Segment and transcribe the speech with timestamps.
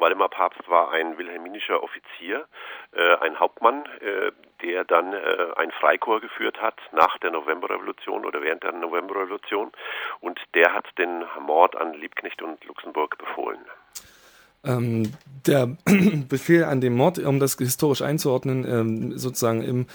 [0.00, 2.46] Waldemar Papst war ein wilhelminischer Offizier,
[2.92, 5.18] äh, ein Hauptmann, äh, der dann äh,
[5.56, 9.72] ein Freikorps geführt hat nach der Novemberrevolution oder während der Novemberrevolution
[10.20, 13.60] und der hat den Mord an Liebknecht und Luxemburg befohlen.
[14.62, 15.12] Ähm,
[15.46, 15.68] der
[16.28, 19.86] Befehl an den Mord, um das historisch einzuordnen, ähm, sozusagen im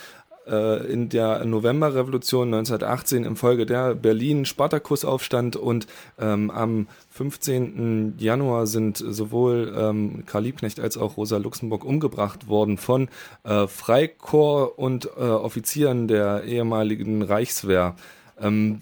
[0.48, 5.88] äh, in der Novemberrevolution 1918 infolge der Berlin-Spartakusaufstand und
[6.20, 8.16] ähm, am 15.
[8.18, 13.09] Januar sind sowohl ähm, Karl Liebknecht als auch Rosa Luxemburg umgebracht worden von
[13.44, 17.95] äh, Freikorps und äh, Offizieren der ehemaligen Reichswehr.
[18.39, 18.81] Ähm,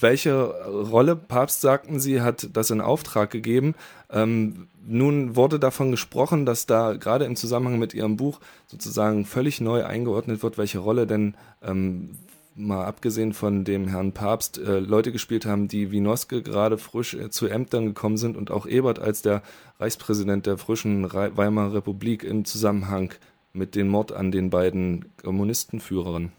[0.00, 3.74] welche Rolle, Papst sagten Sie, hat das in Auftrag gegeben?
[4.10, 9.60] Ähm, nun wurde davon gesprochen, dass da gerade im Zusammenhang mit Ihrem Buch sozusagen völlig
[9.60, 12.16] neu eingeordnet wird, welche Rolle denn ähm,
[12.58, 17.14] mal abgesehen von dem Herrn Papst, äh, Leute gespielt haben, die wie Noske gerade frisch
[17.14, 19.42] äh, zu Ämtern gekommen sind und auch Ebert als der
[19.78, 23.14] Reichspräsident der frischen Re Weimarer Republik im Zusammenhang
[23.52, 26.32] mit dem Mord an den beiden Kommunistenführern.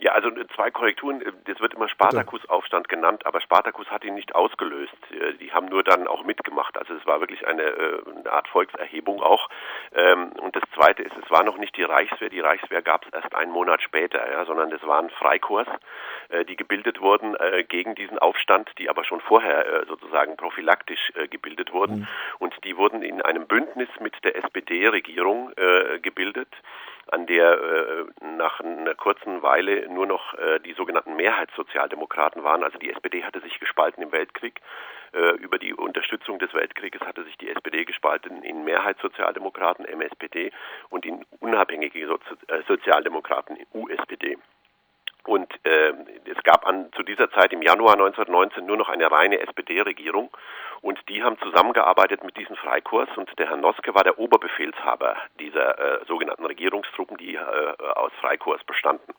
[0.00, 1.20] Ja, also äh, zwei Korrekturen.
[1.20, 4.96] Äh, das wird immer Spartakusaufstand genannt, aber Spartakus hat ihn nicht ausgelöst.
[5.12, 6.76] Äh, die haben nur dann auch mitgemacht.
[6.78, 9.48] Also es war wirklich eine, eine Art Volkserhebung auch.
[9.94, 12.30] Ähm, und das Zweite ist, es war noch nicht die Reichswehr.
[12.30, 15.70] Die Reichswehr gab es erst einen Monat später, ja, sondern es waren Freikorps,
[16.48, 17.36] die gebildet wurden
[17.68, 22.00] gegen diesen Aufstand, die aber schon vorher sozusagen prophylaktisch gebildet wurden.
[22.00, 22.08] Mhm.
[22.38, 25.52] Und die wurden in einem Bündnis mit der SPD-Regierung
[26.02, 26.48] gebildet
[27.10, 28.04] an der äh,
[28.36, 32.62] nach einer kurzen Weile nur noch äh, die sogenannten Mehrheitssozialdemokraten waren.
[32.62, 34.60] Also die SPD hatte sich gespalten im Weltkrieg.
[35.12, 40.52] Äh, über die Unterstützung des Weltkrieges hatte sich die SPD gespalten in Mehrheitssozialdemokraten, MSPD,
[40.88, 44.38] und in unabhängige Sozi äh, Sozialdemokraten, USPD.
[45.24, 45.92] Und äh,
[46.24, 50.30] es gab an, zu dieser Zeit im Januar 1919 nur noch eine reine SPD-Regierung
[50.82, 55.78] und die haben zusammengearbeitet mit diesen Freikorps und der Herr Noske war der Oberbefehlshaber dieser
[55.78, 59.14] äh, sogenannten Regierungstruppen, die äh, aus Freikorps bestanden.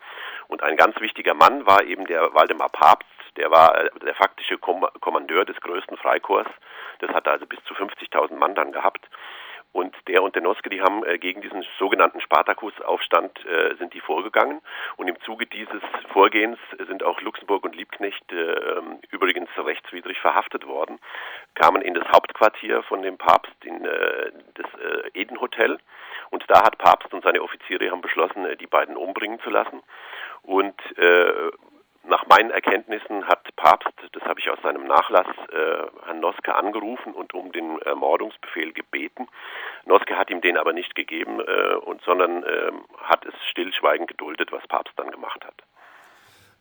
[0.48, 3.08] Und ein ganz wichtiger Mann war eben der Waldemar Papst,
[3.38, 6.52] der war äh, der faktische Kom Kommandeur des größten Freikorps.
[7.00, 9.08] Das hatte also bis zu 50.000 Mann dann gehabt.
[9.74, 14.02] Und der und der Noske, die haben äh, gegen diesen sogenannten Spartakusaufstand äh, sind die
[14.02, 14.62] vorgegangen.
[14.98, 20.68] Und im Zuge dieses Vorgehens sind auch Luxemburg und Liebknecht äh, ähm, übrigens rechtswidrig verhaftet
[20.68, 21.00] worden,
[21.56, 25.80] kamen in das Hauptquartier von dem Papst in äh, das äh, Eden Hotel.
[26.30, 29.82] Und da hat Papst und seine Offiziere haben beschlossen, äh, die beiden umbringen zu lassen.
[30.44, 31.52] Und äh,
[32.04, 37.14] nach meinen Erkenntnissen hat Papst, das habe ich aus seinem Nachlass, äh, Herrn Noske angerufen
[37.14, 39.28] und um den Ermordungsbefehl gebeten.
[39.86, 42.72] Noske hat ihm den aber nicht gegeben, äh, und, sondern äh,
[43.04, 45.56] hat es stillschweigend geduldet, was Papst dann gemacht hat.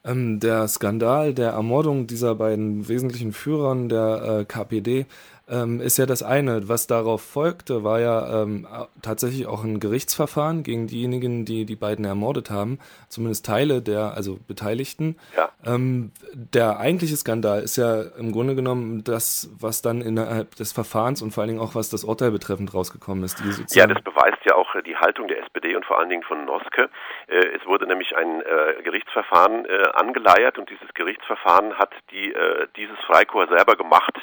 [0.04, 5.06] Ähm, der Skandal der Ermordung dieser beiden wesentlichen Führern der äh, KPD
[5.50, 6.68] ähm, ist ja das eine.
[6.68, 8.66] Was darauf folgte, war ja ähm,
[9.02, 12.78] tatsächlich auch ein Gerichtsverfahren gegen diejenigen, die die beiden ermordet haben,
[13.08, 15.16] zumindest Teile der, also Beteiligten.
[15.36, 15.50] Ja.
[15.66, 21.22] Ähm, der eigentliche Skandal ist ja im Grunde genommen das, was dann innerhalb des Verfahrens
[21.22, 23.40] und vor allen Dingen auch was das Urteil betreffend rausgekommen ist.
[23.74, 26.88] ja, das beweist ja auch die Haltung der SPD und vor allen Dingen von Noske.
[27.26, 32.68] Äh, es wurde nämlich ein äh, Gerichtsverfahren äh, angeleiert und dieses Gerichtsverfahren hat die, äh,
[32.76, 34.19] dieses Freikorps selber gemacht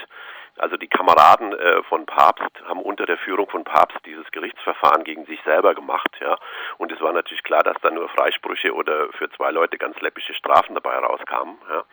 [0.59, 5.25] also die Kameraden äh, von Papst haben unter der Führung von Papst dieses Gerichtsverfahren gegen
[5.25, 6.38] sich selber gemacht, ja.
[6.78, 10.34] Und es war natürlich klar, dass da nur Freisprüche oder für zwei Leute ganz läppische
[10.34, 11.84] Strafen dabei rauskamen, ja.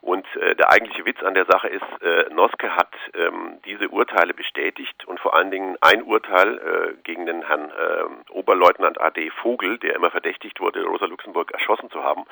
[0.00, 4.34] Und äh, der eigentliche Witz an der Sache ist, äh, Noske hat ähm, diese Urteile
[4.34, 9.78] bestätigt und vor allen Dingen ein Urteil äh, gegen den Herrn äh, Oberleutnant AD Vogel,
[9.78, 12.24] der immer verdächtigt wurde, Rosa Luxemburg erschossen zu haben,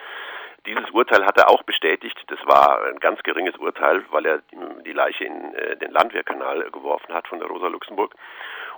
[0.66, 2.20] dieses Urteil hat er auch bestätigt.
[2.28, 4.42] Das war ein ganz geringes Urteil, weil er
[4.84, 8.14] die Leiche in äh, den Landwehrkanal geworfen hat von der Rosa Luxemburg.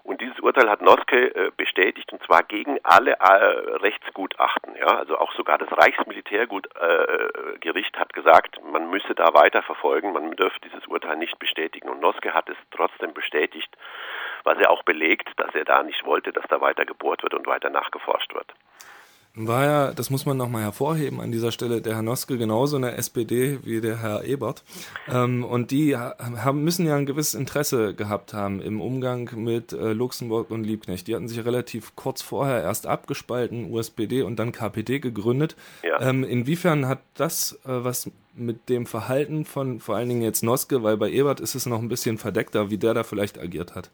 [0.03, 4.77] Und dieses Urteil hat Noske äh, bestätigt und zwar gegen alle äh, Rechtsgutachten.
[4.77, 10.61] Ja, also auch sogar das Reichsmilitärgericht hat gesagt, man müsse da weiter verfolgen, man dürfe
[10.61, 11.89] dieses Urteil nicht bestätigen.
[11.89, 13.75] Und Noske hat es trotzdem bestätigt,
[14.43, 17.47] was er auch belegt, dass er da nicht wollte, dass da weiter gebohrt wird und
[17.47, 18.53] weiter nachgeforscht wird
[19.36, 22.83] war ja, das muss man nochmal hervorheben an dieser Stelle, der Herr Noske genauso in
[22.83, 24.63] der SPD wie der Herr Ebert.
[25.09, 29.92] Ähm, und die haben, müssen ja ein gewisses Interesse gehabt haben im Umgang mit äh,
[29.92, 31.09] Luxemburg und Liebknecht.
[31.09, 35.57] Die hatten sich relativ kurz vorher erst abgespalten, USPD und dann KPD gegründet.
[35.83, 36.01] Ja.
[36.01, 40.83] Ähm, inwiefern hat das äh, was mit dem Verhalten von vor allen Dingen jetzt Noske,
[40.83, 43.91] weil bei Ebert ist es noch ein bisschen verdeckter, wie der da vielleicht agiert hat?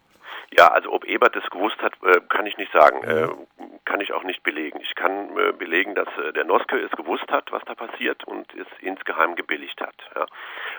[0.56, 3.00] Ja, also ob Ebert das gewusst hat, äh, kann ich nicht sagen.
[3.06, 3.47] Mhm.
[3.85, 4.81] kann ich auch nicht belegen.
[4.82, 8.66] Ich kann äh, belegen, dass der Noske es gewusst hat, was da passiert und es
[8.81, 9.94] insgeheim gebilligt hat.
[10.14, 10.26] Ja.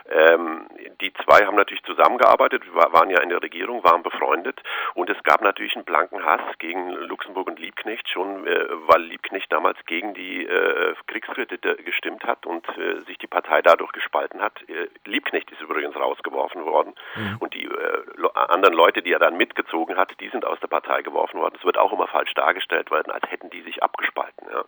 [0.10, 0.68] Ähm,
[1.00, 4.62] die zwei haben natürlich zusammengearbeitet, waren ja in der Regierung, waren befreundet
[4.96, 9.52] und es gab natürlich einen blanken Hass gegen Luxemburg und Liebknecht, schon äh, weil Liebknecht
[9.52, 14.62] damals gegen die äh, Kriegskredite gestimmt hat und äh, sich die Partei dadurch gespalten hat.
[14.68, 17.38] Äh, Liebknecht ist übrigens rausgeworfen worden mhm.
[17.40, 21.02] und die äh, anderen Leute, die er dann mitgezogen hat, die sind aus der Partei
[21.04, 21.56] geworfen worden.
[21.58, 24.48] Es wird auch immer falsch dargestellt werden, als hätten die sich abgespalten.
[24.52, 24.64] Ja.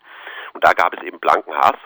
[0.54, 1.80] Und da gab es eben blanken Hass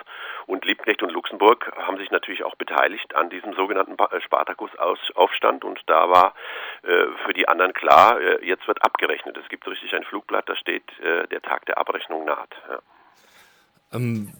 [0.46, 5.80] und Liebknecht und Luxemburg haben sich natürlich auch beteiligt an diesem sogenannten äh, Spartakus-Aufstand und
[5.86, 6.34] da war
[6.82, 9.36] äh, für die anderen klar, äh, jetzt wird abgerechnet.
[9.36, 12.54] Es gibt richtig ein Flugblatt, da steht, der Tag der Abrechnung naht.
[12.68, 12.78] Ja.
[13.92, 14.32] Ähm,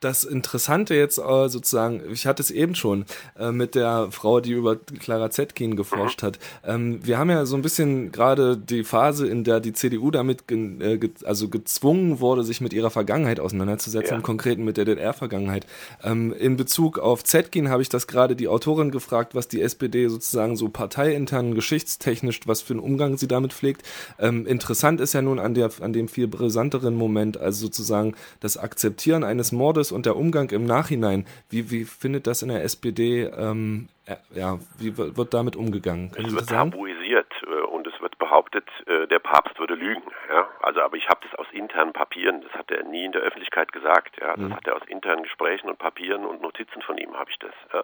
[0.00, 3.04] das Interessante jetzt äh, sozusagen, ich hatte es eben schon
[3.38, 6.26] äh, mit der Frau, die über Clara Zetkin geforscht mhm.
[6.26, 6.38] hat.
[6.64, 10.46] Ähm, wir haben ja so ein bisschen gerade die Phase, in der die CDU damit
[10.46, 14.16] ge äh, ge also gezwungen wurde, sich mit ihrer Vergangenheit auseinanderzusetzen, ja.
[14.16, 15.66] im Konkreten mit der DDR-Vergangenheit.
[16.02, 20.08] Ähm, in Bezug auf Zetkin habe ich das gerade die Autorin gefragt, was die SPD
[20.08, 23.82] sozusagen so parteiintern, geschichtstechnisch, was für einen Umgang sie damit pflegt.
[24.18, 28.56] Ähm, interessant ist ja nun an, der, an dem viel brisanteren Moment, also sozusagen das
[28.56, 32.62] Akzeptieren eines Mordes Prozess und der Umgang im Nachhinein, wie, wie findet das in der
[32.64, 33.88] SPD, ähm,
[34.34, 36.10] ja, wie wird damit umgegangen?
[36.12, 40.02] Können es wird tabuisiert äh, und es wird behauptet, äh, der Papst würde lügen.
[40.30, 40.48] Ja?
[40.62, 43.72] Also, aber ich habe das aus internen Papieren, das hat er nie in der Öffentlichkeit
[43.72, 44.16] gesagt.
[44.20, 44.34] Ja?
[44.34, 44.56] Das mhm.
[44.56, 47.52] hat er aus internen Gesprächen und Papieren und Notizen von ihm habe ich das.
[47.72, 47.82] Ja?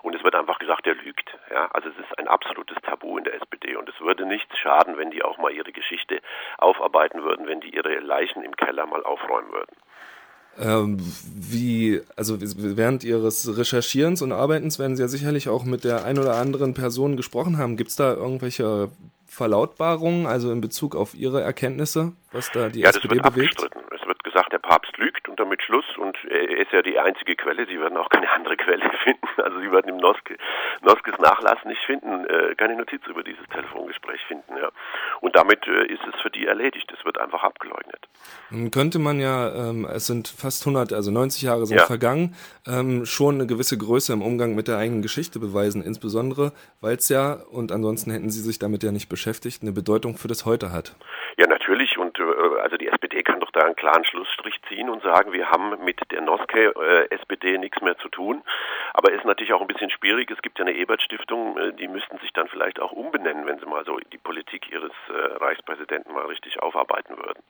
[0.00, 1.36] Und es wird einfach gesagt, er lügt.
[1.50, 1.68] Ja?
[1.72, 5.10] Also es ist ein absolutes Tabu in der SPD und es würde nichts schaden, wenn
[5.10, 6.22] die auch mal ihre Geschichte
[6.56, 9.76] aufarbeiten würden, wenn die ihre Leichen im Keller mal aufräumen würden.
[10.60, 16.04] Ähm, wie, also während Ihres Recherchierens und Arbeitens werden Sie ja sicherlich auch mit der
[16.04, 17.76] ein oder anderen Person gesprochen haben.
[17.76, 18.90] Gibt es da irgendwelche
[19.26, 23.62] Verlautbarungen, also in Bezug auf Ihre Erkenntnisse, was da die ja, SPD das wird bewegt?
[23.62, 23.88] Abgestritten
[24.28, 27.66] gesagt, der Papst lügt damit Schluss und er ist ja die einzige Quelle.
[27.66, 29.26] Sie werden auch keine andere Quelle finden.
[29.36, 30.36] Also Sie werden im Noske,
[30.82, 34.56] Noskes Nachlass nicht finden, äh, keine Notiz über dieses Telefongespräch finden.
[34.56, 34.70] Ja.
[35.20, 36.92] Und damit äh, ist es für die erledigt.
[36.96, 38.08] Es wird einfach abgeleugnet.
[38.50, 41.86] Nun könnte man ja, ähm, es sind fast 100, also 90 Jahre sind ja.
[41.86, 42.34] vergangen,
[42.66, 47.08] ähm, schon eine gewisse Größe im Umgang mit der eigenen Geschichte beweisen, insbesondere weil es
[47.08, 50.72] ja, und ansonsten hätten Sie sich damit ja nicht beschäftigt, eine Bedeutung für das Heute
[50.72, 50.94] hat.
[51.36, 51.98] Ja, natürlich.
[51.98, 52.22] Und äh,
[52.62, 52.90] also die
[53.58, 57.82] Da einen klaren Schlussstrich ziehen und sagen, wir haben mit der Noske äh, SPD nichts
[57.82, 58.44] mehr zu tun.
[58.94, 60.30] Aber ist natürlich auch ein bisschen schwierig.
[60.30, 63.66] Es gibt ja eine Ebert-Stiftung, äh, die müssten sich dann vielleicht auch umbenennen, wenn sie
[63.66, 65.12] mal so die Politik ihres äh,
[65.42, 67.42] Reichspräsidenten mal richtig aufarbeiten würden.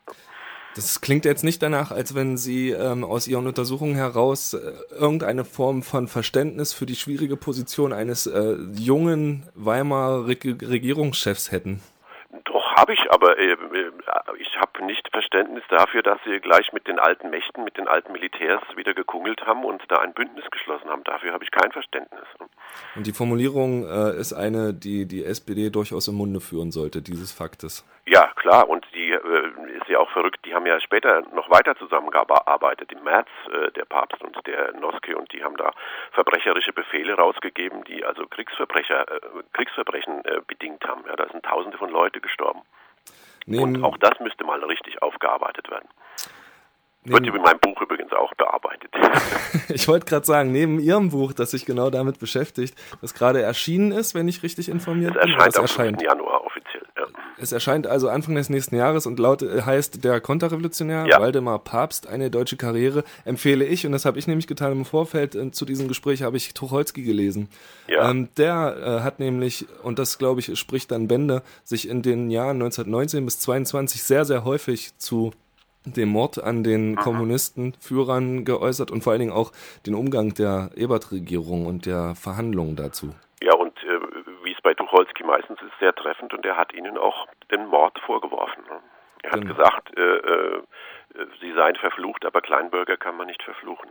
[0.75, 5.45] Das klingt jetzt nicht danach, als wenn Sie ähm, aus Ihren Untersuchungen heraus äh, irgendeine
[5.45, 11.83] Form von Verständnis für die schwierige Position eines äh, jungen Weimarer Regierungschefs hätten
[12.81, 13.93] habe ich, aber äh, äh
[14.39, 18.13] ich habe nicht Verständnis dafür, dass sie gleich mit den alten Mächten, mit den alten
[18.13, 21.05] Militärs wieder gekungelt haben und da ein Bündnis geschlossen haben.
[21.05, 22.25] Dafür habe ich kein Verständnis.
[22.95, 27.33] Und die Formulierung äh, ist eine, die die SPD durchaus im Munde führen sollte, dieses
[27.33, 27.85] Faktes.
[28.07, 28.69] Ja, klar.
[28.69, 30.41] Und die äh, ist ja auch verrückt.
[30.45, 32.91] Die haben ja später noch weiter zusammengearbeitet.
[32.93, 35.73] Im März äh, der Papst und der Noske und die haben da
[36.13, 39.21] verbrecherische Befehle rausgegeben, die also Kriegsverbrecher, äh,
[39.53, 41.05] Kriegsverbrechen bedingt haben.
[41.07, 42.61] Ja, da sind Tausende von Leute gestorben.
[43.49, 45.89] Neben und auch das müsste mal richtig aufgearbeitet werden.
[47.11, 48.91] Wird in meinem Buch übrigens auch bearbeitet.
[49.69, 53.93] ich wollte gerade sagen, neben Ihrem Buch, das sich genau damit beschäftigt, das gerade erschienen
[53.93, 55.33] ist, wenn ich richtig informiert es bin.
[55.33, 56.03] Erscheint am erscheint.
[56.03, 56.83] Januar offiziell.
[56.97, 57.05] Ja.
[57.41, 61.21] Es erscheint also Anfang des nächsten Jahres und laut äh, heißt der Konterrevolutionär ja.
[61.21, 65.35] Waldemar Papst eine deutsche Karriere empfehle ich und das habe ich nämlich getan im Vorfeld
[65.35, 67.49] äh, zu diesem Gespräch habe ich Tucholsky gelesen.
[67.87, 68.11] Ja.
[68.11, 72.31] Ähm, der äh, hat nämlich und das glaube ich spricht dann Bände sich in den
[72.31, 75.33] Jahren 1919 bis 22 sehr sehr häufig zu
[75.97, 79.53] dem Mord an den Kommunistenführern geäußert und vor allen Dingen auch
[79.87, 83.15] den Umgang der Ebert-Regierung und der Verhandlungen dazu.
[83.43, 84.01] Ja, und äh,
[84.45, 87.99] wie es bei Tucholsky meistens ist, sehr treffend und er hat ihnen auch den Mord
[88.01, 88.63] vorgeworfen.
[88.69, 88.81] Ne?
[89.23, 89.55] Er hat genau.
[89.55, 90.63] gesagt, äh, äh,
[91.41, 93.91] sie seien verflucht, aber Kleinbürger kann man nicht verfluchen.